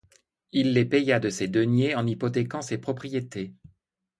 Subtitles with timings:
[0.51, 3.53] Il les paya de ses deniers en hypothéquant ses propriétés.